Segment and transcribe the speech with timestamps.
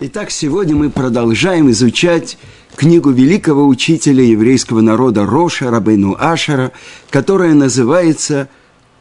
[0.00, 2.38] Итак, сегодня мы продолжаем изучать
[2.76, 6.70] книгу великого учителя еврейского народа Роша Рабейну Ашера,
[7.10, 8.48] которая называется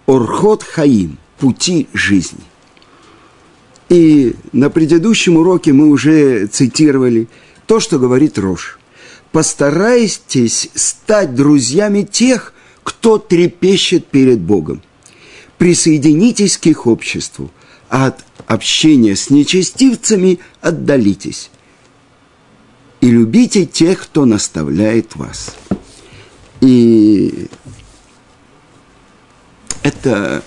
[0.07, 1.19] «Орхот Хаим.
[1.37, 2.39] Пути жизни».
[3.89, 7.27] И на предыдущем уроке мы уже цитировали
[7.67, 8.79] то, что говорит Рош.
[9.31, 12.53] «Постарайтесь стать друзьями тех,
[12.83, 14.81] кто трепещет перед Богом.
[15.59, 17.51] Присоединитесь к их обществу,
[17.87, 21.51] а от общения с нечестивцами отдалитесь.
[23.01, 25.55] И любите тех, кто наставляет вас.
[26.61, 27.47] И
[29.83, 30.43] это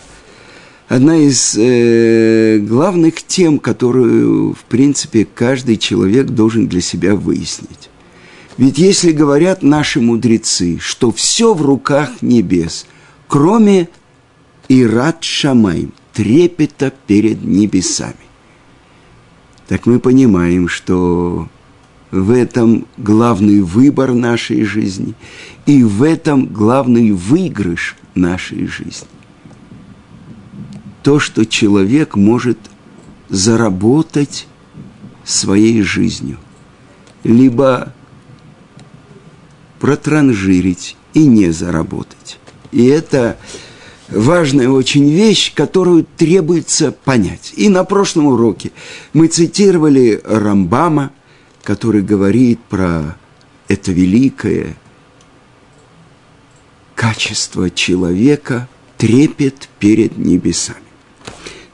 [0.88, 7.90] одна из э, главных тем, которую, в принципе, каждый человек должен для себя выяснить.
[8.56, 12.86] Ведь если говорят наши мудрецы, что все в руках небес,
[13.28, 13.88] кроме
[14.68, 18.26] Ират Шамайм, трепета перед небесами.
[19.68, 21.48] Так мы понимаем, что
[22.10, 25.14] в этом главный выбор нашей жизни
[25.64, 29.08] и в этом главный выигрыш нашей жизни.
[31.02, 32.58] То, что человек может
[33.30, 34.46] заработать
[35.24, 36.36] своей жизнью,
[37.24, 37.94] либо
[39.78, 42.38] протранжирить и не заработать.
[42.72, 43.38] И это
[44.10, 47.52] важная очень вещь, которую требуется понять.
[47.56, 48.72] И на прошлом уроке
[49.12, 51.12] мы цитировали Рамбама,
[51.62, 53.16] который говорит про
[53.68, 54.76] это великое
[56.94, 60.78] качество человека, трепет перед небесами.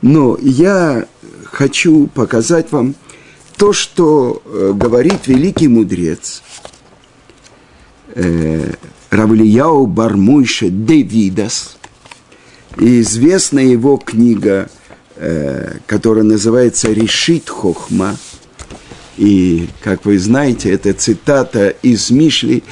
[0.02, 1.06] Но я
[1.44, 2.94] хочу показать вам
[3.56, 6.42] то, что э, говорит великий мудрец
[8.14, 8.74] э,
[9.10, 11.78] Равлияу Бармуйше Девидас–
[12.78, 14.68] и известна его книга,
[15.16, 18.16] э, которая называется «Решит Хохма».
[19.16, 22.62] И, как вы знаете, это цитата из Мишли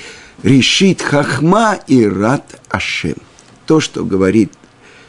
[0.42, 3.16] «Решит Хохма и Рад Ашем».
[3.66, 4.52] То, что говорит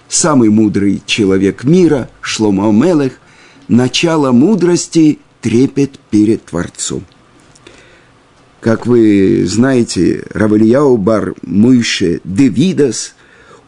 [0.07, 3.19] самый мудрый человек мира, Шломо Мелех,
[3.67, 7.03] начало мудрости трепет перед Творцом.
[8.62, 13.13] Как вы знаете, Равальяу Бар Муйше Девидас,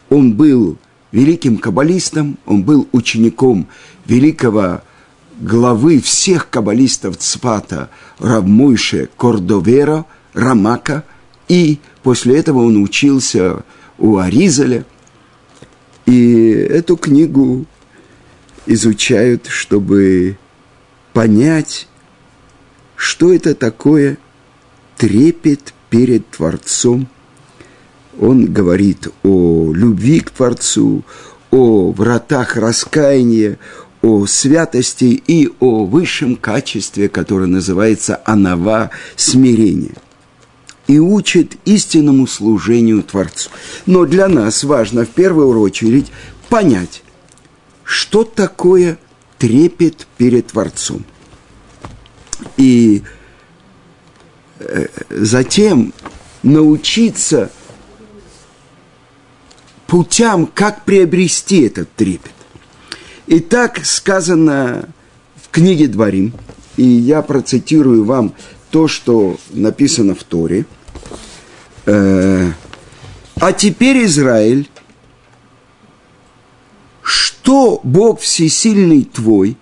[0.08, 0.78] он был
[1.12, 3.68] великим каббалистом, он был учеником
[4.06, 4.82] великого
[5.40, 10.04] главы всех каббалистов Цпата Равмойше Кордовера,
[10.34, 11.04] Рамака,
[11.48, 13.64] и после этого он учился
[13.98, 14.84] у Аризаля.
[16.06, 17.66] И эту книгу
[18.66, 20.38] изучают, чтобы
[21.12, 21.88] понять,
[22.96, 24.18] что это такое
[24.96, 27.08] трепет перед Творцом–
[28.20, 31.04] он говорит о любви к Творцу,
[31.50, 33.58] о вратах раскаяния,
[34.02, 39.94] о святости и о высшем качестве, которое называется анава смирение.
[40.86, 43.50] И учит истинному служению Творцу.
[43.86, 46.10] Но для нас важно в первую очередь
[46.48, 47.02] понять,
[47.84, 48.98] что такое
[49.38, 51.04] трепет перед Творцом.
[52.56, 53.02] И
[54.60, 55.92] э, затем
[56.42, 57.50] научиться
[59.88, 62.32] путям, как приобрести этот трепет.
[63.26, 64.88] И так сказано
[65.34, 66.34] в книге Дворим,
[66.76, 68.34] и я процитирую вам
[68.70, 70.66] то, что написано в Торе.
[71.86, 72.52] Э,
[73.36, 74.68] а теперь, Израиль,
[77.02, 79.56] что Бог Всесильный твой,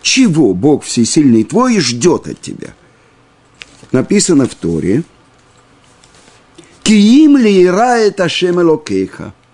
[0.00, 2.72] чего Бог Всесильный твой ждет от тебя?
[3.90, 5.02] Написано в Торе.
[6.84, 9.34] Киим ли ирает Ашем Элокейха–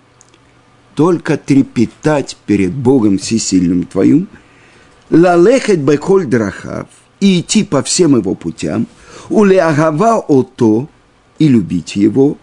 [0.95, 4.27] только трепетать перед Богом Всесильным твоим,
[5.09, 6.87] лалехет беколь драхав,
[7.19, 8.87] и идти по всем его путям,
[9.29, 10.87] улеагава ото,
[11.39, 12.37] и любить его,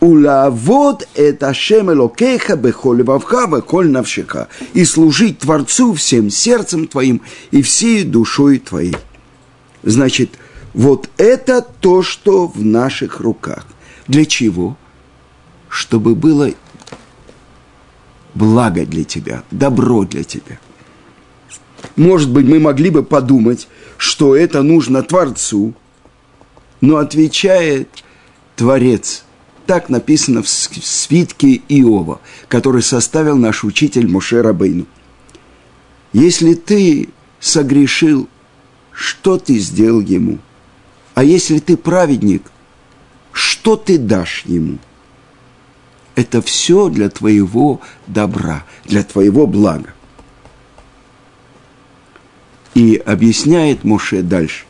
[0.00, 7.62] улавод это Ашем Элокеха бехоль вавха бехоль навшиха, и служить Творцу всем сердцем твоим и
[7.62, 8.96] всей душой твоей.
[9.82, 10.30] Значит,
[10.74, 13.66] вот это то, что в наших руках.
[14.06, 14.76] Для чего?
[15.68, 16.50] Чтобы было
[18.34, 20.58] благо для тебя, добро для тебя.
[21.96, 25.74] Может быть, мы могли бы подумать, что это нужно Творцу,
[26.80, 27.88] но отвечает
[28.56, 29.24] Творец.
[29.66, 34.86] Так написано в свитке Иова, который составил наш учитель Муше Рабейну.
[36.12, 38.28] Если ты согрешил,
[38.92, 40.38] что ты сделал ему?
[41.14, 42.50] А если ты праведник,
[43.32, 44.78] что ты дашь ему–
[46.16, 49.94] это все для твоего добра, для твоего блага.
[52.74, 54.64] И объясняет Моше дальше.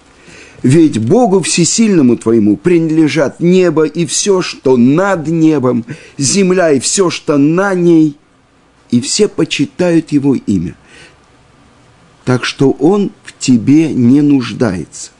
[0.62, 5.84] Ведь Богу Всесильному твоему принадлежат небо и все, что над небом,
[6.18, 8.16] земля и все, что на ней,
[8.90, 10.74] и все почитают Его имя.
[12.24, 15.12] Так что Он в тебе не нуждается.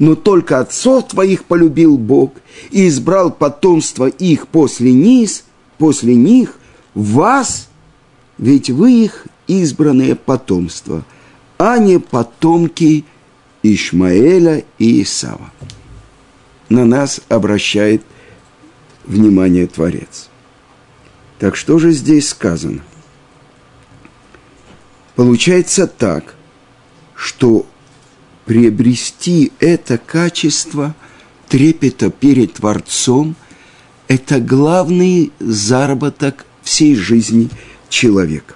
[0.00, 2.34] Но только отцов твоих полюбил Бог
[2.70, 5.42] и избрал потомство их после них,
[5.78, 6.58] после них
[6.94, 7.68] вас,
[8.36, 11.04] ведь вы их избранное потомство,
[11.56, 13.04] а не потомки
[13.62, 15.50] Ишмаэля и Исава.
[16.68, 18.02] На нас обращает
[19.04, 20.28] внимание Творец.
[21.38, 22.82] Так что же здесь сказано?
[25.14, 26.34] Получается так,
[27.14, 27.66] что
[28.44, 30.94] приобрести это качество
[31.48, 33.34] трепета перед Творцом–
[34.08, 37.50] это главный заработок всей жизни
[37.88, 38.54] человека.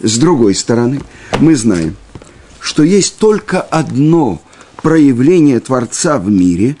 [0.00, 1.00] С другой стороны,
[1.38, 1.96] мы знаем,
[2.58, 4.42] что есть только одно
[4.82, 6.76] проявление Творца в мире,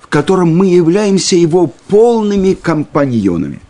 [0.00, 3.60] в котором мы являемся его полными компаньонами.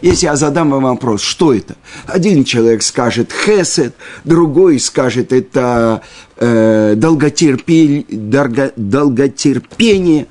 [0.00, 1.76] Если я задам вам вопрос, что это?
[2.06, 3.94] Один человек скажет хесед,
[4.24, 6.00] другой скажет это
[6.36, 10.26] э, долготерпи, долго, долготерпение,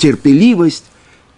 [0.00, 0.84] терпеливость.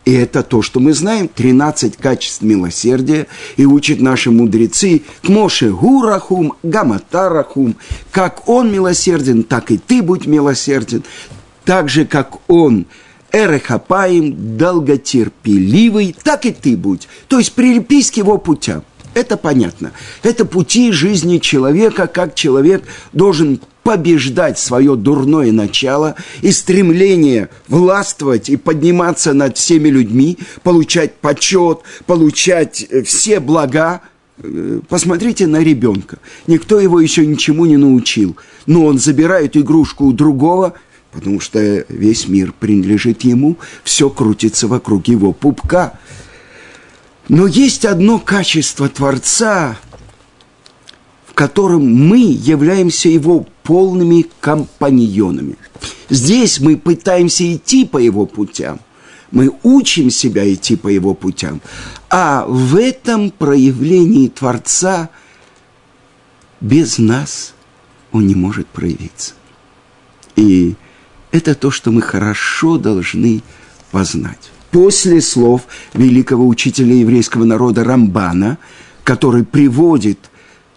[0.04, 5.70] И это то, что мы знаем, 13 качеств милосердия, и учат наши мудрецы, к Моше
[5.70, 7.76] Гурахум, Гаматарахум,
[8.10, 11.04] как он милосерден, так и ты будь милосерден,
[11.64, 12.86] так же, как он
[13.30, 17.06] Эрехапаим, долготерпеливый, так и ты будь.
[17.28, 18.82] То есть прилепись к его путям.
[19.14, 19.92] Это понятно.
[20.22, 22.82] Это пути жизни человека, как человек
[23.12, 31.80] должен побеждать свое дурное начало и стремление властвовать и подниматься над всеми людьми, получать почет,
[32.06, 34.02] получать э, все блага.
[34.38, 36.18] Э, посмотрите на ребенка.
[36.46, 38.36] Никто его еще ничему не научил.
[38.66, 40.74] Но он забирает игрушку у другого,
[41.10, 45.98] потому что весь мир принадлежит ему, все крутится вокруг его пупка.
[47.28, 49.76] Но есть одно качество Творца,
[51.26, 55.56] в котором мы являемся его полными компаньонами.
[56.08, 58.80] Здесь мы пытаемся идти по его путям,
[59.30, 61.60] мы учим себя идти по его путям,
[62.10, 65.10] а в этом проявлении Творца
[66.60, 67.54] без нас
[68.12, 69.34] он не может проявиться.
[70.36, 70.74] И
[71.30, 73.42] это то, что мы хорошо должны
[73.90, 74.50] познать.
[74.70, 75.62] После слов
[75.92, 78.58] великого учителя еврейского народа Рамбана,
[79.04, 80.30] который приводит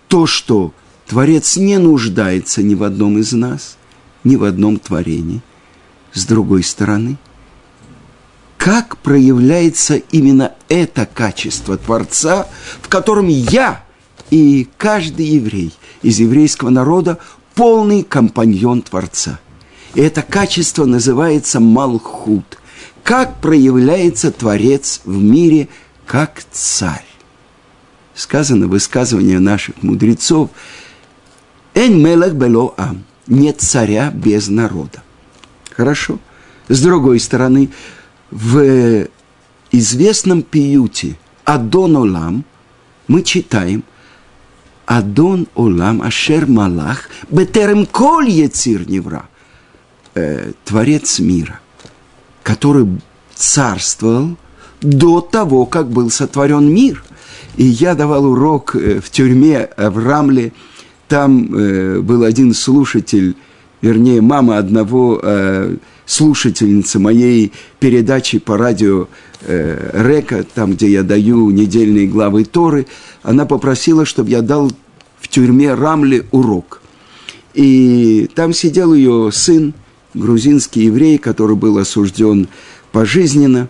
[0.08, 0.74] то, что
[1.08, 3.78] Творец не нуждается ни в одном из нас,
[4.24, 5.42] ни в одном творении.
[6.14, 7.18] С другой стороны,
[8.58, 12.48] как проявляется именно это качество Творца,
[12.82, 13.84] в котором я
[14.32, 17.20] и каждый еврей из еврейского народа
[17.54, 19.40] полный компаньон Творца.
[19.94, 22.58] И это качество называется Малхут.
[23.04, 25.68] Как проявляется Творец в мире
[26.08, 27.06] как царь
[28.16, 30.50] сказано высказывание наших мудрецов,
[31.76, 35.04] «Эн мелех бело ам»– нет царя без народа.
[35.72, 36.20] Хорошо.
[36.68, 37.70] С другой стороны,
[38.32, 39.08] в
[39.72, 42.46] известном пиюте «Адон Олам»
[43.08, 43.84] мы читаем
[44.86, 49.28] «Адон Олам Ашер Малах Бетерем Коль Ецир Невра»
[50.16, 51.60] э, Творец мира,
[52.42, 52.88] который
[53.36, 54.38] царствовал
[54.82, 57.04] до того, как был сотворен мир–
[57.58, 60.54] и я давал урок э, в тюрьме э, в Рамле.
[61.08, 63.36] Там э, был один слушатель,
[63.82, 69.08] вернее, мама одного э, слушательницы моей передачи по радио
[69.42, 72.88] э, Река, там, где я даю недельные главы Торы.
[73.24, 74.72] Она попросила, чтобы я дал
[75.20, 76.82] в тюрьме Рамле урок.
[77.54, 79.74] И там сидел ее сын,
[80.14, 82.48] грузинский еврей, который был осужден
[82.92, 83.70] пожизненно.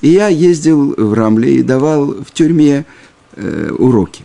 [0.00, 2.86] И я ездил в Рамле и давал в тюрьме
[3.36, 4.24] э, уроки.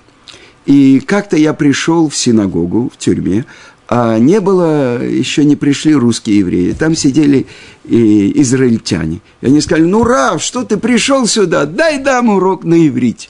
[0.66, 3.46] И как-то я пришел в синагогу в тюрьме,
[3.88, 6.72] а не было, еще не пришли русские евреи.
[6.72, 7.46] Там сидели
[7.84, 9.22] и израильтяне.
[9.42, 11.66] И они сказали, ну, Рав, что ты пришел сюда?
[11.66, 13.30] Дай дам урок на иврите.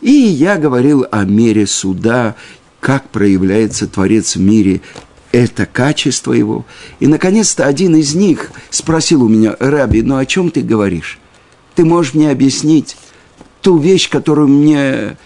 [0.00, 2.34] И я говорил о мере суда,
[2.80, 4.80] как проявляется Творец в мире,
[5.30, 6.64] это качество его.
[7.00, 11.18] И, наконец-то, один из них спросил у меня, Раби, ну о чем ты говоришь?
[11.74, 12.96] Ты можешь мне объяснить?
[13.60, 15.16] ту вещь, которую мне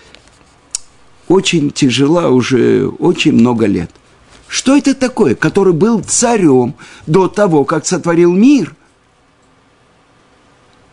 [1.29, 3.91] очень тяжела уже очень много лет.
[4.49, 6.75] Что это такое, который был царем
[7.07, 8.75] до того, как сотворил мир?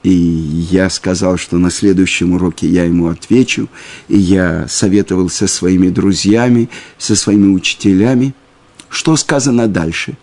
[0.02, 3.68] И я сказал, что на следующем уроке я ему отвечу.
[4.08, 8.34] И я советовал со своими друзьями, со своими учителями.
[8.88, 10.18] Что сказано дальше?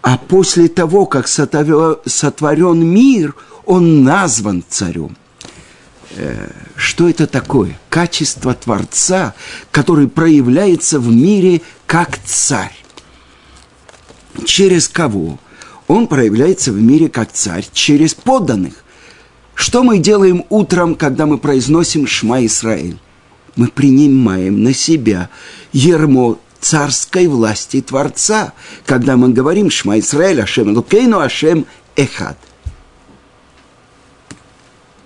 [0.00, 3.34] А после того, как сотворен мир,
[3.66, 5.14] он назван царем.
[6.10, 7.78] Э, что это такое?
[7.90, 9.34] Качество Творца,
[9.70, 12.76] который проявляется в мире как царь.
[14.44, 15.38] Через кого?
[15.86, 18.84] Он проявляется в мире как царь через подданных.
[19.54, 22.98] Что мы делаем утром, когда мы произносим «Шма Исраиль»?
[23.56, 25.30] Мы принимаем на себя
[25.72, 28.52] ермо царской власти Творца,
[28.86, 32.36] когда мы говорим «Шма Исраиль, Ашем Лукейну, Ашем Эхад».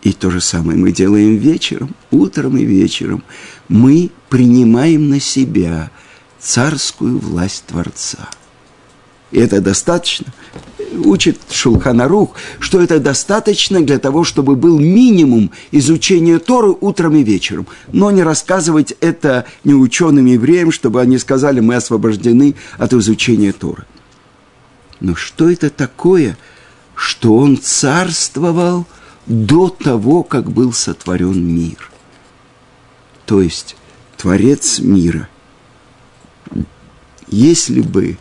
[0.02, 3.23] И то же самое мы делаем вечером, утром и вечером.
[3.68, 5.90] Мы принимаем на себя
[6.40, 8.28] царскую власть Творца.
[9.30, 10.26] И это достаточно.
[11.04, 17.68] Учит Шулханарух, что это достаточно для того, чтобы был минимум изучения Торы утром и вечером.
[17.92, 23.87] Но не рассказывать это неученым евреям, чтобы они сказали, мы освобождены от изучения Торы.
[25.00, 26.37] Но что это такое,
[26.97, 28.85] что он царствовал–
[29.26, 31.91] до того, как был сотворен мир.
[33.26, 33.76] То есть
[34.17, 35.29] Творец мира.
[37.29, 38.19] Если бы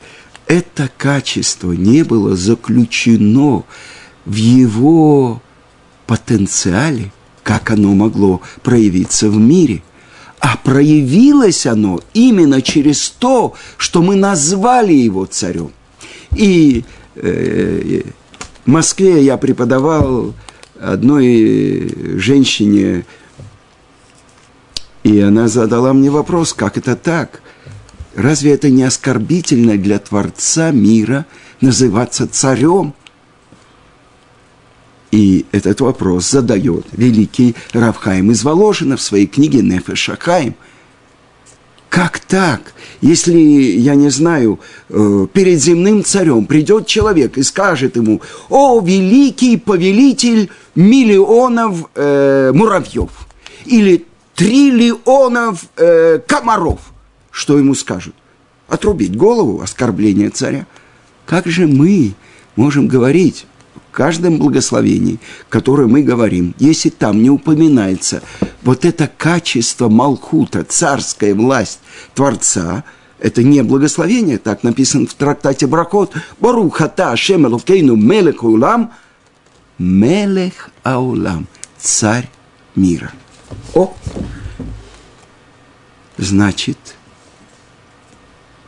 [0.47, 3.63] это качество не было заключено
[4.25, 5.41] в его
[6.07, 7.11] потенциале,
[7.43, 9.83] как оно могло проявиться в мире,
[10.39, 15.71] а проявилось оно именно через то, что мы назвали его царем.
[16.35, 16.83] И
[17.15, 18.01] э,
[18.65, 20.33] в Москве я преподавал
[20.81, 23.05] одной женщине,
[25.03, 27.41] и она задала мне вопрос, как это так?
[28.15, 31.25] Разве это не оскорбительно для Творца мира
[31.61, 32.93] называться царем?
[35.11, 40.55] И этот вопрос задает великий Равхайм из Воложина в своей книге Нефешахайм–
[41.91, 42.73] как так?
[43.01, 49.57] Если, я не знаю, э, перед земным царем придет человек и скажет ему, о, великий
[49.57, 53.09] повелитель миллионов э, муравьев
[53.65, 54.05] или
[54.35, 56.79] триллионов э, комаров,
[57.29, 58.15] что ему скажут?
[58.69, 60.67] Отрубить голову, оскорбление царя.
[61.25, 62.13] Как же мы
[62.55, 63.45] можем говорить
[63.91, 65.19] каждом благословении,
[65.49, 68.21] которое мы говорим, если там не упоминается
[68.63, 71.79] вот это качество Малхута, царская власть
[72.13, 72.83] Творца,
[73.19, 76.13] это не благословение, так написано в трактате Бракот.
[76.39, 78.93] Барухата Ашем Элукейну Мелех Аулам,
[79.77, 82.29] Мелех Аулам, царь
[82.75, 83.11] мира.
[83.75, 83.93] О!
[86.17, 86.77] Значит,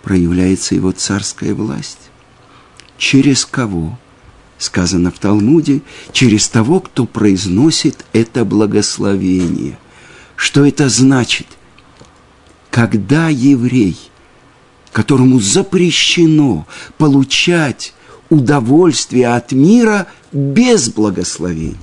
[0.03, 2.09] проявляется его царская власть.
[2.97, 3.97] Через кого?
[4.63, 5.81] Сказано в Талмуде,
[6.13, 9.77] через того, кто произносит это благословение.
[10.37, 11.47] Что это значит?
[12.71, 13.99] Когда еврей,
[14.93, 16.65] которому запрещено
[16.97, 17.93] получать
[18.29, 21.75] удовольствие от мира без благословения,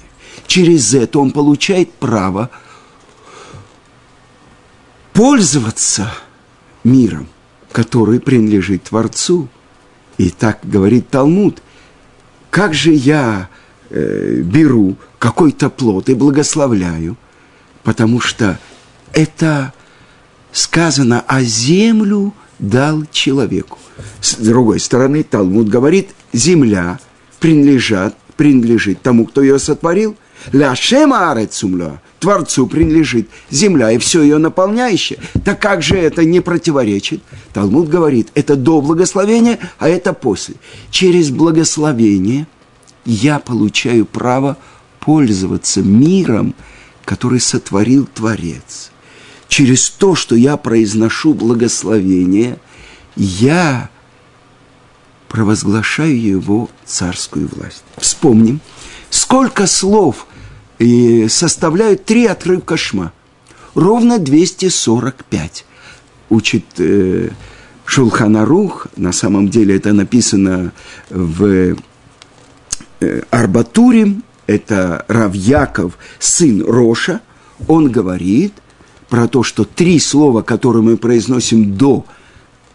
[0.46, 2.48] через это он получает право
[5.12, 6.10] пользоваться
[6.82, 7.28] миром,
[7.72, 9.48] который принадлежит Творцу.
[10.16, 11.62] И так говорит Талмуд.
[12.50, 13.48] Как же я
[13.90, 17.16] э, беру какой-то плод и благословляю–
[17.82, 18.58] потому что
[19.12, 19.72] это
[20.52, 23.78] сказано, а землю дал человеку.
[24.20, 26.98] С другой стороны, Талмуд говорит, земля
[27.38, 30.16] принадлежит, принадлежит тому, кто ее сотворил.
[30.52, 35.18] Ля шема арецумля, Творцу принадлежит земля и все ее наполняющее.
[35.44, 37.22] Так как же это не противоречит?
[37.52, 40.54] Талмуд говорит, это до благословения, а это после.
[40.90, 42.46] Через благословение
[43.04, 44.56] я получаю право
[45.00, 46.54] пользоваться миром–
[47.10, 48.92] который сотворил Творец.
[49.48, 52.56] Через то, что я произношу благословение,
[53.16, 53.90] я
[55.28, 57.82] провозглашаю его царскую власть.
[57.96, 58.60] Вспомним,
[59.10, 60.28] сколько слов
[60.80, 63.12] э, составляют три отрывка шма.
[63.74, 65.64] Ровно 245.
[66.30, 67.30] Учит э,
[67.84, 70.72] Шулханарух, на самом деле это написано
[71.10, 71.76] в
[73.00, 74.14] э, Арбатуре,
[74.46, 77.20] это Рав Яков, сын Роша,
[77.68, 78.54] он говорит
[79.08, 82.04] про то, что три слова, которые мы произносим до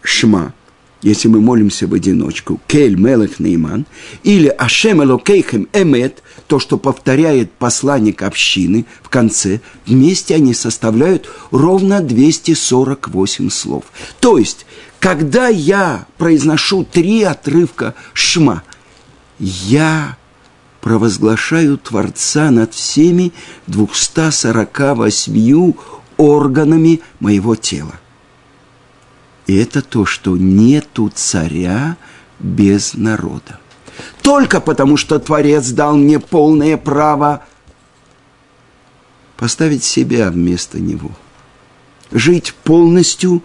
[0.02, 0.54] Шма,
[1.02, 3.86] если мы молимся в одиночку, Кель Мелех Нейман,
[4.22, 12.00] или Ашем Элокейхем Эмет, то, что повторяет посланник общины в конце, вместе они составляют ровно
[12.00, 13.84] 248 слов.
[14.20, 14.64] То есть,
[15.00, 18.62] когда я произношу три отрывка Шма,
[19.38, 20.16] я
[20.80, 23.32] провозглашаю Творца над всеми
[23.66, 25.74] 248
[26.16, 27.94] органами моего тела.
[29.46, 31.96] И это то, что нету царя
[32.38, 33.58] без народа.
[34.22, 37.44] Только потому, что Творец дал мне полное право
[39.36, 41.10] поставить себя вместо него.
[42.10, 43.42] Жить полностью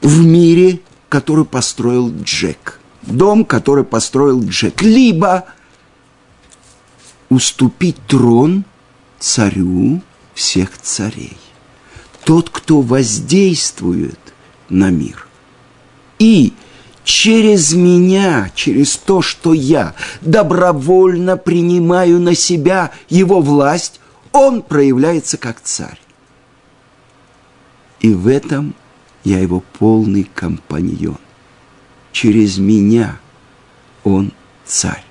[0.00, 2.80] в мире, который построил Джек.
[3.02, 4.82] Дом, который построил Джек.
[4.82, 5.46] Либо
[7.28, 8.64] уступить трон
[9.18, 10.02] царю
[10.34, 11.36] всех царей.
[12.24, 14.18] Тот, кто воздействует
[14.68, 15.26] на мир.
[16.18, 16.52] И
[17.04, 24.00] через меня, через то, что я добровольно принимаю на себя его власть,
[24.32, 26.00] он проявляется как царь.
[28.00, 28.74] И в этом
[29.24, 31.18] я его полный компаньон.
[32.12, 33.18] Через меня
[34.04, 34.32] он
[34.66, 35.04] царь.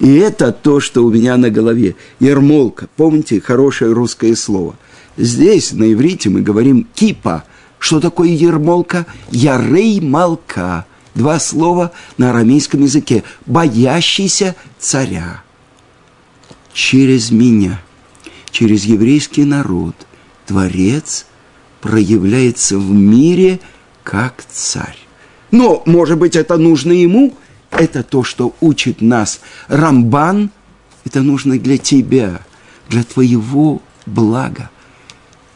[0.00, 1.94] И это то, что у меня на голове.
[2.18, 2.88] Ермолка.
[2.96, 4.74] Помните хорошее русское слово?
[5.16, 7.44] Здесь, на иврите, мы говорим кипа.
[7.78, 9.06] Что такое ермолка?
[9.30, 10.86] Ярей малка.
[11.14, 13.22] Два слова на арамейском языке.
[13.46, 15.42] Боящийся царя.
[16.72, 17.80] Через меня,
[18.50, 19.94] через еврейский народ,
[20.46, 21.26] Творец
[21.80, 23.60] проявляется в мире
[24.02, 24.98] как царь.
[25.50, 27.34] Но, может быть, это нужно ему–
[27.76, 30.50] это то, что учит нас Рамбан.
[31.04, 32.40] Это нужно для тебя,
[32.88, 34.70] для твоего блага.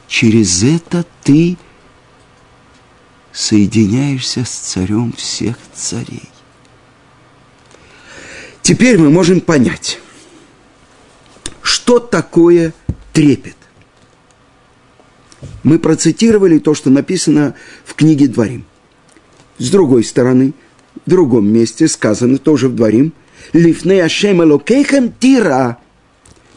[0.08, 1.56] Через это ты
[3.38, 6.28] соединяешься с царем всех царей.
[8.62, 10.00] Теперь мы можем понять,
[11.62, 12.74] что такое
[13.12, 13.56] трепет.
[15.62, 17.54] Мы процитировали то, что написано
[17.84, 18.64] в книге Дворим.
[19.58, 20.52] С другой стороны–
[21.06, 23.12] в другом месте сказано, тоже в Дворим,
[23.52, 25.78] «Лифней Ашем Элокейхем тира»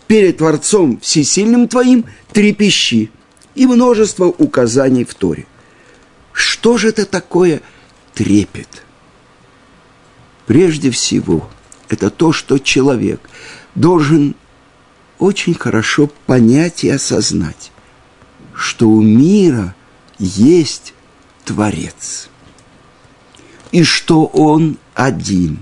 [0.07, 3.11] перед Творцом Всесильным твоим трепещи
[3.53, 5.45] и множество указаний в Торе.
[6.31, 7.61] Что же это такое
[8.13, 8.83] трепет?
[10.45, 11.49] Прежде всего,
[11.89, 13.21] это то, что человек
[13.75, 14.35] должен
[15.19, 17.71] очень хорошо понять и осознать,
[18.55, 19.75] что у мира
[20.17, 20.93] есть
[21.45, 22.29] Творец
[23.71, 25.59] и что Он один,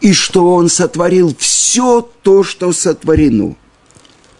[0.00, 3.56] и что Он сотворил все то, что сотворено,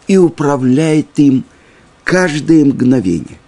[0.07, 1.43] и управляет им
[2.03, 3.39] каждое мгновение.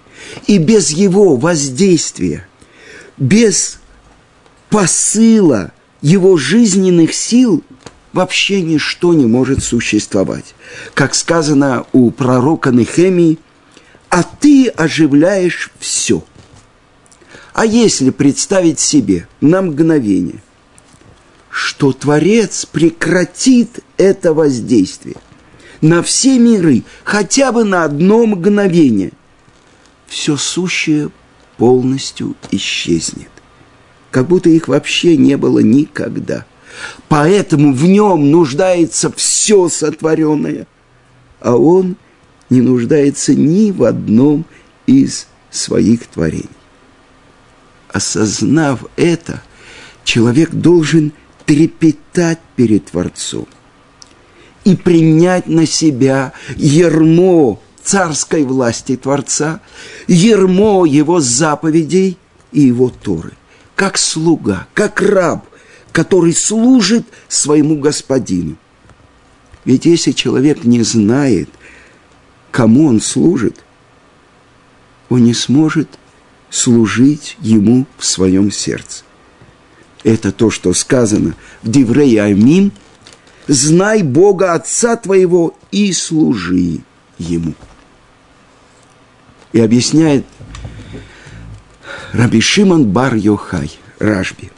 [0.47, 2.47] И без Его воздействия,
[3.17, 3.79] без
[4.69, 7.63] посыла Его жизненных сил
[8.13, 10.55] вообще ничто не может существовать.
[10.93, 13.39] Как сказано у пророка Нехемии,
[14.09, 16.23] а ты оживляешь все–
[17.59, 20.41] а если представить себе на мгновение,
[21.49, 25.17] что Творец прекратит это воздействие
[25.81, 29.11] на все миры, хотя бы на одно мгновение,
[30.09, 31.09] все сущее
[31.57, 33.29] полностью исчезнет,
[34.11, 36.45] как будто их вообще не было никогда.
[37.07, 40.67] Поэтому в нем нуждается все сотворенное,
[41.39, 41.95] а он
[42.49, 44.45] не нуждается ни в одном
[44.87, 46.49] из своих творений.
[47.89, 49.41] Осознав это,
[50.03, 51.11] человек должен
[51.45, 53.47] трепетать перед Творцом
[54.63, 59.61] и принять на себя ермо царской власти Творца,
[60.07, 62.19] ермо его заповедей
[62.51, 63.33] и его Торы,
[63.75, 65.47] как слуга, как раб,
[65.91, 68.57] который служит своему господину.
[69.65, 71.49] Ведь если человек не знает,
[72.51, 73.55] кому он служит,
[75.09, 75.89] он не сможет
[76.51, 79.03] служить Ему в своем сердце.
[80.03, 82.71] Это то, что сказано в Диврей Амим,
[83.47, 86.81] «Знай Бога Отца твоего и служи
[87.17, 87.55] Ему».
[89.51, 90.25] И объясняет
[92.13, 94.51] Раби Шимон Бар Йохай, Рашби,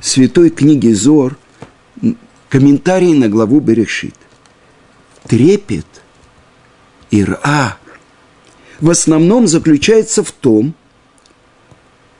[0.00, 1.36] святой книги Зор,
[2.48, 4.14] комментарий на главу Берешит.
[5.26, 5.86] Трепет,
[7.10, 7.78] ира,
[8.80, 10.74] в основном заключается в том,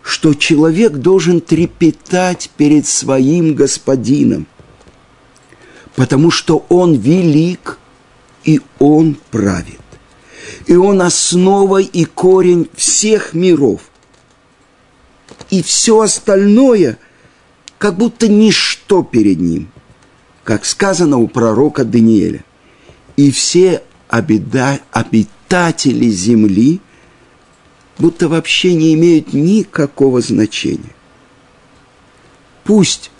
[0.03, 4.47] что человек должен трепетать перед своим господином,
[5.95, 7.79] потому что он велик
[8.45, 9.80] и он правит.
[10.67, 13.83] И он основа и корень всех миров.
[15.51, 16.99] И все остальное
[17.79, 19.71] как будто ничто перед ним,
[20.45, 22.45] как сказано у пророка Даниэля.
[23.17, 26.81] И все обитатели обитатели земли
[27.99, 30.95] будто вообще не имеют никакого значения.
[32.63, 33.11] Пусть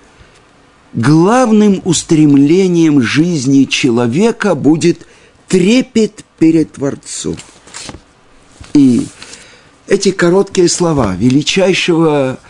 [0.93, 5.07] главным устремлением жизни человека будет
[5.49, 7.37] трепет перед Творцом.
[8.73, 9.07] И
[9.87, 12.41] эти короткие слова величайшего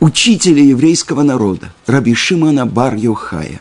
[0.00, 3.60] учителя еврейского народа, Раби Шимона бар Йохая,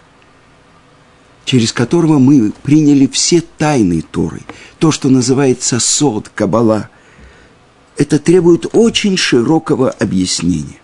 [1.43, 4.41] через которого мы приняли все тайны Торы,
[4.79, 6.89] то, что называется сод, кабала,
[7.97, 10.79] это требует очень широкого объяснения.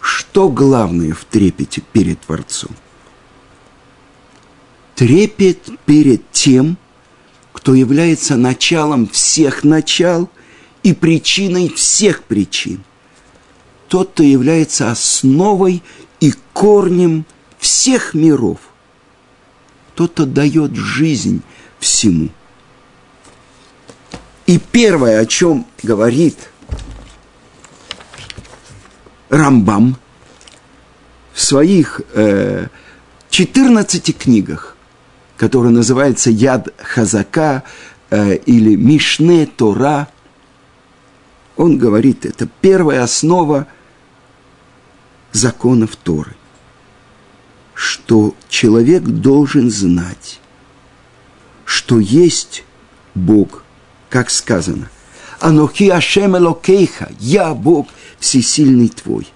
[0.00, 2.72] Что главное в трепете перед Творцом?
[4.94, 6.76] Трепет перед тем,
[7.52, 10.28] кто является началом всех начал
[10.82, 12.82] и причиной всех причин.
[13.88, 15.82] Тот, кто является основой
[16.20, 17.24] и корнем
[17.58, 18.58] всех миров.
[19.94, 21.42] Тот, кто дает жизнь
[21.78, 22.28] всему.
[24.46, 26.50] И первое, о чем говорит
[29.28, 29.96] Рамбам
[31.32, 32.66] в своих э,
[33.30, 34.76] 14 книгах,
[35.36, 37.62] который называется Яд Хазака
[38.10, 40.08] э, или Мишне Тора.
[41.56, 43.66] Он говорит, это первая основа
[45.32, 46.34] законов Торы,
[47.74, 50.40] что человек должен знать,
[51.64, 52.64] что есть
[53.14, 53.64] Бог,
[54.08, 54.88] как сказано,
[55.40, 59.26] «Анохи Ашем Элокейха, я Бог всесильный твой».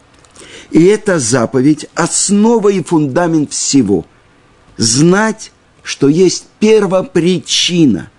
[0.71, 4.05] И эта заповедь– основа и фундамент всего.
[4.77, 5.53] Знать
[5.87, 8.11] что есть первопричина,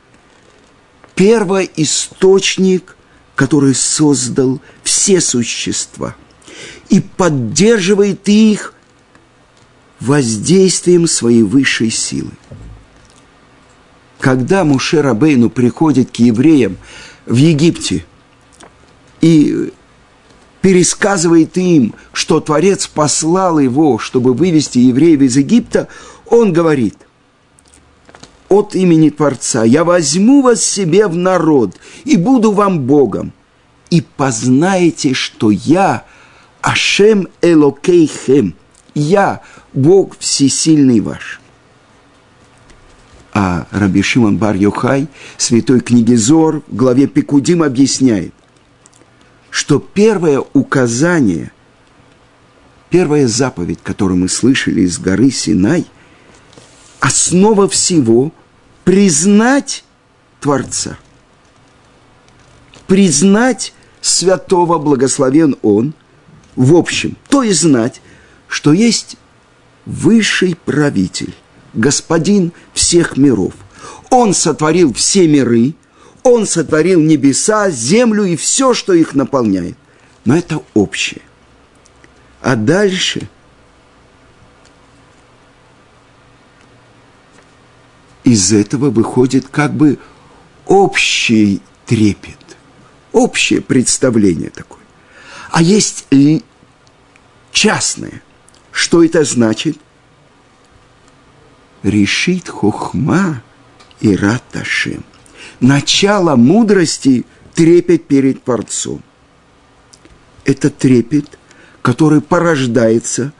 [1.15, 2.95] первоисточник,
[3.36, 6.15] который создал все существа
[6.88, 8.73] и поддерживает их
[9.99, 12.32] воздействием своей высшей силы.
[14.21, 16.77] Когда Муше Рабейну приходит к евреям
[17.25, 18.06] в Египте
[19.19, 19.73] и
[20.62, 25.89] пересказывает им, что Творец послал его, чтобы вывести евреев из Египта,
[26.27, 26.95] он говорит,
[28.50, 33.34] от имени Творца, я возьму вас себе в народ и буду вам Богом.
[33.90, 36.06] И познаете, что я
[36.62, 38.56] Ашем Элокейхем,
[38.94, 39.42] я
[39.74, 41.40] Бог всесильный ваш.
[43.34, 45.08] А Раби Шимон бар Йохай,
[45.38, 48.34] святой книги Зор, в главе Пикудим объясняет,
[49.50, 51.52] что первое указание,
[52.90, 55.86] первая заповедь, которую мы слышали из горы Синай–
[57.00, 58.32] основа всего–
[58.84, 59.84] признать
[60.40, 60.98] Творца.
[62.88, 65.94] Признать святого, благословен Он,
[66.56, 68.02] в общем, то и знать,
[68.48, 69.18] что есть
[69.86, 71.34] высший правитель,
[71.74, 73.54] господин всех миров.
[74.10, 75.74] Он сотворил все миры,
[76.24, 79.78] Он сотворил небеса, землю и все, что их наполняет.
[80.24, 81.22] Но это общее.
[82.42, 83.28] А дальше–
[88.28, 89.98] из этого выходит как бы
[90.66, 92.58] общий трепет,
[93.13, 94.82] общее представление такое.
[95.50, 96.08] А есть
[97.52, 98.22] частное.
[98.72, 99.78] Что это значит?
[101.84, 103.42] Решит хохма
[104.02, 105.04] и раташем.
[105.60, 109.02] Начало мудрости– трепет перед Творцом.
[110.46, 111.40] Это трепет,
[111.82, 113.32] который порождается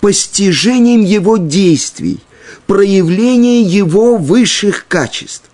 [0.00, 2.18] постижением его действий–
[2.66, 5.50] проявление его высших качеств.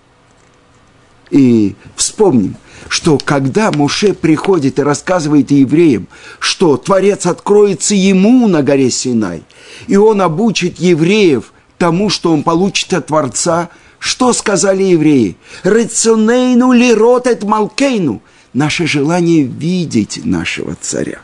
[1.29, 2.55] И вспомним,
[2.89, 6.07] что когда Муше приходит и рассказывает евреям,
[6.39, 9.43] что Творец откроется ему на горе Синай,
[9.87, 15.37] и он обучит евреев тому, что он получит от Творца, что сказали евреи?
[15.63, 18.21] «Рационейну ли ротет малкейну»–
[18.53, 21.21] наше желание видеть нашего царя.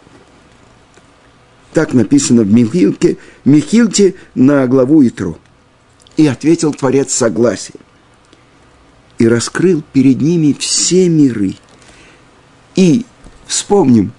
[1.74, 5.38] Так написано в Михилке, Михилте на главу Итру.
[6.18, 7.80] И ответил Творец согласием.
[9.18, 11.56] И раскрыл перед ними все миры.
[12.76, 13.06] И
[13.46, 14.12] вспомним,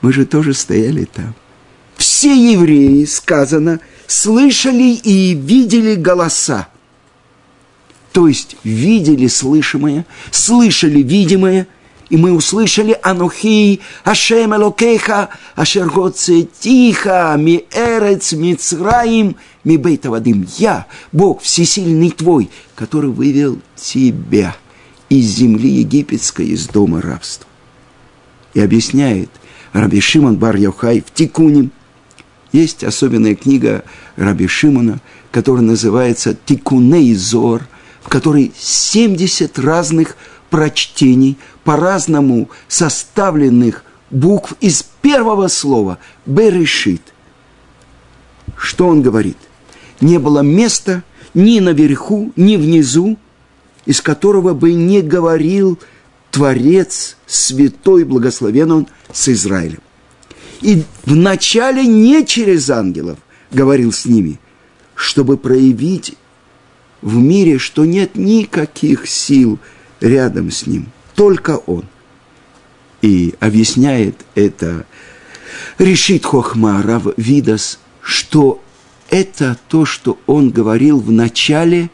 [0.00, 1.34] мы же тоже стояли там.
[1.96, 6.68] Все евреи, сказано, слышали и видели голоса.
[8.12, 11.66] То есть видели слышимое, слышали видимое–
[12.14, 15.90] и мы услышали «Анухи, Ашем Элокеха, Ашер
[16.60, 20.46] Тиха, Ми Эрец, Мицраим, Ми Бейтавадим».
[20.56, 24.54] Я, Бог всесильный твой, который вывел тебя
[25.08, 27.48] из земли египетской, из дома рабства.
[28.52, 29.30] И объясняет
[29.72, 31.70] Раби Шимон бар Йохай в Тикуне.
[32.52, 33.82] Есть особенная книга
[34.14, 35.00] Раби Шимона,
[35.32, 37.66] которая называется «Тикуней Зор»,
[38.04, 40.16] в которой 70 разных
[40.54, 47.02] прочтений, по-разному составленных букв из первого слова «берешит».
[48.56, 49.36] Что он говорит?
[50.00, 51.02] Не было места
[51.34, 53.18] ни наверху, ни внизу,
[53.84, 55.80] из которого бы не говорил
[56.30, 59.80] Творец, святой, благословен он с Израилем.
[60.60, 63.18] И вначале не через ангелов
[63.50, 64.38] говорил с ними,
[64.94, 66.14] чтобы проявить
[67.02, 69.58] в мире, что нет никаких сил
[70.00, 71.84] рядом с ним, только он.
[73.02, 74.86] И объясняет это
[75.78, 78.62] решит Хохма Рав Видас, что
[79.10, 81.90] это то, что он говорил в начале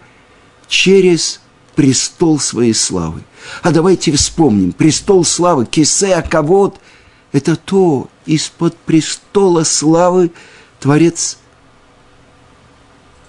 [0.69, 1.41] через
[1.75, 3.23] престол своей славы.
[3.63, 6.79] А давайте вспомним, престол славы, кисе кавод–
[7.33, 10.33] это то, из-под престола славы
[10.81, 11.39] Творец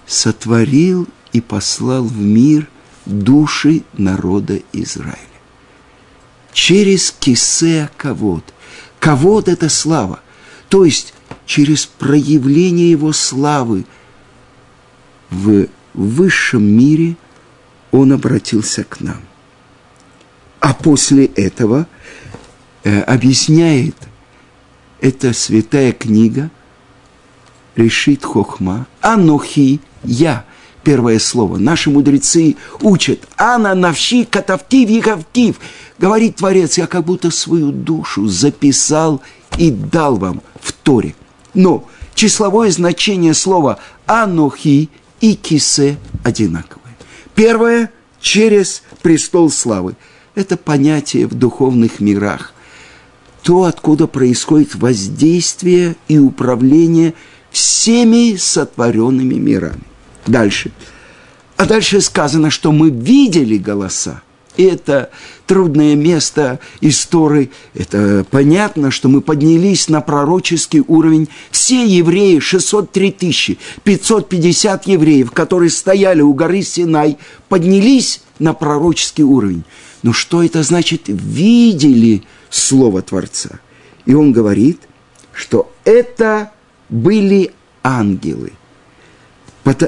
[0.06, 2.68] сотворил и послал в мир
[3.06, 5.16] души народа Израиля.
[6.52, 7.90] Через кисе.
[7.96, 8.44] Кавод–
[9.48, 10.20] это слава.
[10.68, 11.14] То есть
[11.46, 13.84] через проявление его славы
[15.30, 17.16] в высшем мире
[17.90, 19.20] он обратился к нам.
[20.60, 21.86] А после этого
[22.84, 23.96] э, объясняет
[25.00, 26.50] эта святая книга
[27.74, 30.44] решит хохма, анохи, я,
[30.82, 31.58] первое слово.
[31.58, 35.56] Наши мудрецы учат, ана навши катавтив ехавтив.
[35.98, 39.20] Говорит Творец, я как будто свою душу записал
[39.58, 41.14] и дал вам в Торе.
[41.54, 44.88] Но числовое значение слова «анохи»
[45.20, 46.96] и «кисе» одинаковое.
[47.34, 47.90] Первое–
[48.20, 49.96] через престол славы.
[50.34, 52.54] Это понятие в духовных мирах.
[53.42, 57.14] То, откуда происходит воздействие и управление
[57.50, 59.82] всеми сотворенными мирами.
[60.26, 60.70] Дальше.
[61.56, 64.22] А дальше сказано, что мы видели голоса–
[64.56, 65.10] и это
[65.46, 67.50] трудное место истории.
[67.74, 71.28] Это понятно, что мы поднялись на пророческий уровень.
[71.50, 77.16] Все евреи, 603 тысячи, 550 евреев, которые стояли у горы Синай,
[77.48, 79.64] поднялись на пророческий уровень.
[80.02, 81.02] Но что это значит?
[81.06, 83.60] Видели Слово Творца.
[84.04, 84.80] И он говорит,
[85.32, 86.52] что это
[86.90, 88.52] были ангелы.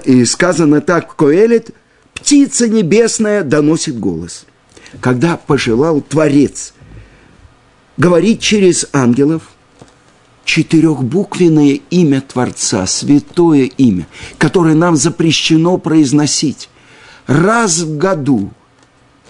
[0.05, 1.71] И сказано так, Коэлет,
[2.15, 4.47] птица небесная доносит голос–
[5.01, 6.75] когда пожелал Творец
[7.97, 9.51] говорить через ангелов,
[10.45, 14.07] четырехбуквенное имя Творца, святое имя,
[14.39, 16.69] которое нам запрещено произносить.
[17.27, 18.53] Раз в году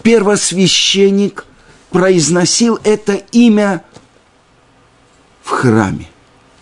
[0.02, 1.46] первосвященник
[1.90, 3.84] произносил это имя
[5.42, 6.08] в храме,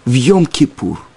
[0.04, 0.98] в Йом-Кипур–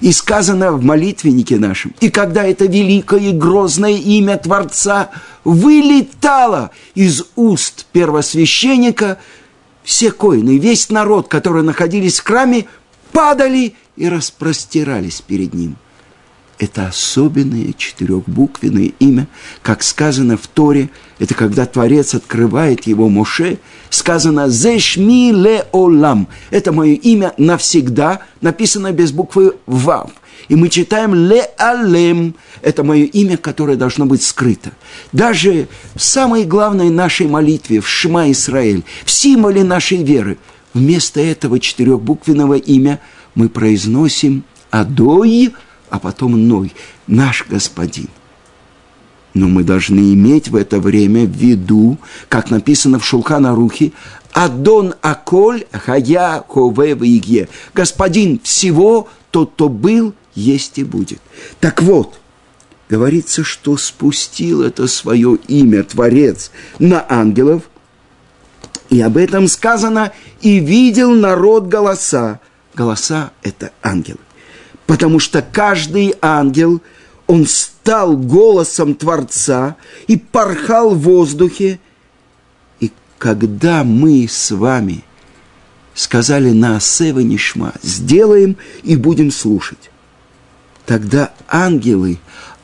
[0.00, 5.10] и сказано в молитвеннике нашем, и когда это великое и грозное имя Творца
[5.44, 9.18] вылетало из уст первосвященника,
[9.82, 12.66] все коины, весь народ, который находились в храме,
[13.12, 15.76] падали и распростирались перед ним–
[16.58, 19.28] это особенное четырехбуквенное имя,
[19.62, 23.58] как сказано в Торе, это когда Творец открывает его Моше,
[23.90, 26.28] сказано «Зешми ле олам».
[26.50, 30.10] Это мое имя навсегда, написано без буквы «Вав».
[30.48, 34.70] И мы читаем «Ле алем»– это мое имя, которое должно быть скрыто.
[35.12, 40.38] Даже в самой главной нашей молитве, в Шма Исраэль, в символе нашей веры,
[40.74, 43.00] вместо этого четырехбуквенного имя
[43.34, 45.52] мы произносим «Адой»,
[45.90, 46.72] а потом Ной,
[47.06, 48.08] наш Господин.
[49.34, 51.98] Но мы должны иметь в это время в виду,
[52.28, 53.92] как написано в Шулхана Рухе,
[54.32, 57.48] Адон Аколь Хая Хове Вигье.
[57.74, 61.20] Господин всего, тот, кто был, есть и будет.
[61.60, 62.18] Так вот,
[62.88, 67.62] говорится, что спустил это свое имя Творец на ангелов,
[68.90, 72.40] и об этом сказано, и видел народ голоса.
[72.74, 74.18] Голоса– это ангелы
[74.88, 76.80] потому что каждый ангел,
[77.26, 81.78] он стал голосом Творца и порхал в воздухе.
[82.80, 85.04] И когда мы с вами
[85.94, 89.90] сказали на Асева Нишма, сделаем и будем слушать,
[90.86, 92.18] тогда ангелы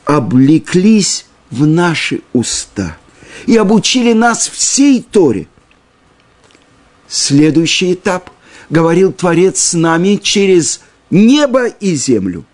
[0.07, 2.97] облеклись в наши уста
[3.45, 5.47] и обучили нас всей Торе.
[7.07, 8.31] Следующий этап,
[8.71, 12.45] говорил Творец с нами через небо и землю.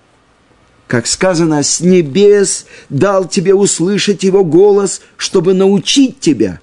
[0.87, 6.61] Как сказано, с небес дал тебе услышать его голос, чтобы научить тебя,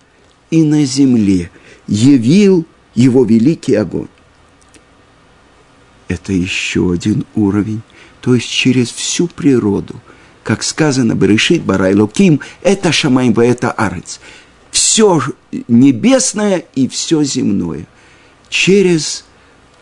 [0.52, 1.50] и на земле
[1.88, 4.10] явил его великий огонь.
[6.10, 7.82] Это еще один уровень,
[8.21, 9.95] то есть через всю природу.
[10.43, 14.19] Как сказано, Берешит Барай Луким, это Шамайм, это Арец.
[14.71, 15.21] Все
[15.67, 17.86] небесное и все земное.
[18.50, 19.26] Через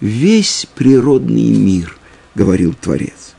[0.06, 1.98] весь природный мир,
[2.36, 3.34] говорил Творец.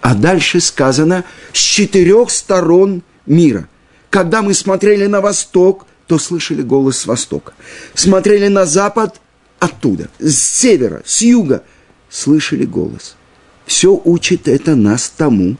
[0.00, 3.68] А дальше сказано с четырех сторон мира.
[4.10, 7.54] Когда мы смотрели на восток, то слышали голос с востока.
[7.94, 9.20] Смотрели на запад
[9.60, 11.62] оттуда, с севера, с юга,
[12.10, 13.16] слышали голос.
[13.64, 15.56] Все учит это нас тому,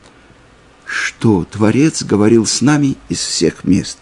[0.85, 3.97] что Творец говорил с нами из всех мест.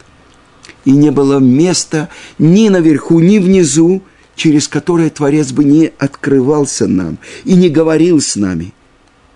[0.84, 2.10] И не было места
[2.40, 4.02] ни наверху, ни внизу,
[4.36, 8.74] через которое Творец бы не открывался нам и не говорил с нами,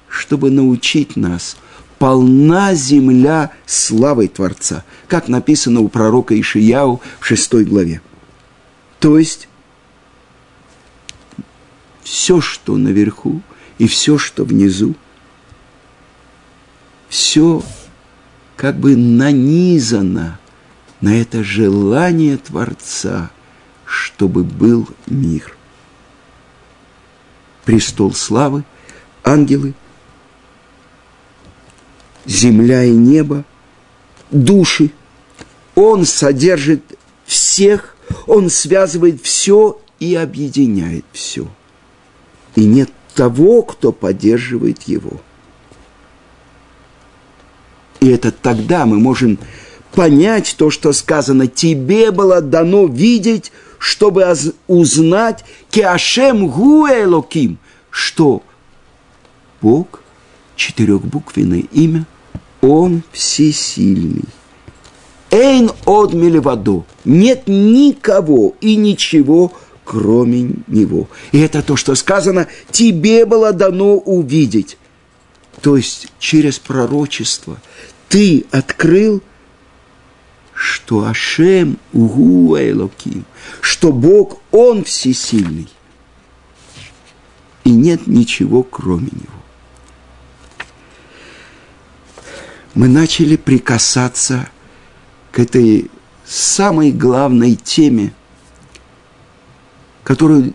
[0.07, 1.57] чтобы научить нас
[1.99, 8.01] полна земля славой Творца, как написано у пророка Ишияу в шестой главе.
[8.99, 9.47] То есть
[12.03, 13.41] все, что наверху
[13.77, 14.95] и все, что внизу,
[17.09, 17.63] все
[18.55, 20.39] как бы нанизано
[21.01, 23.31] на это желание Творца,
[23.85, 25.55] чтобы был мир.
[27.63, 28.63] Престол славы,
[29.23, 29.73] ангелы,
[32.25, 33.43] земля и небо,
[34.31, 34.91] души.
[35.75, 36.83] Он содержит
[37.25, 37.95] всех,
[38.27, 41.47] он связывает все и объединяет все.
[42.55, 45.21] И нет того, кто поддерживает его.
[47.99, 49.39] И это тогда мы можем
[49.93, 53.51] понять то, что сказано, тебе было дано видеть,
[53.85, 54.25] чтобы
[54.65, 57.59] узнать Киашем Гуэлоким,
[57.91, 58.41] что
[59.61, 60.01] Бог,
[60.55, 62.07] четырехбуквенное имя,
[62.61, 64.25] Он всесильный.
[65.29, 66.83] Эйн от мелеваду.
[67.05, 71.07] Нет никого и ничего, кроме Него.
[71.31, 74.79] И это то, что сказано, тебе было дано увидеть.
[75.61, 77.61] То есть через пророчество
[78.09, 79.21] ты открыл–
[80.55, 83.25] что Ашем Угу Элоким,
[83.61, 85.67] что Бог, Он всесильный.
[87.65, 89.35] И нет ничего, кроме Него.
[92.73, 94.49] Мы начали прикасаться
[95.31, 95.89] к этой
[96.25, 98.13] самой главной теме,
[100.03, 100.53] которую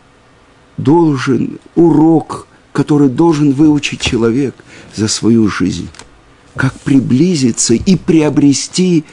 [0.76, 4.54] должен, урок, который должен выучить человек
[4.94, 5.88] за свою жизнь.
[6.56, 9.04] Как приблизиться и приобрести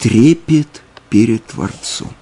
[0.00, 2.12] трепет перед Творцом.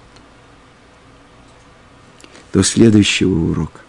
[2.53, 3.79] До следующего урока.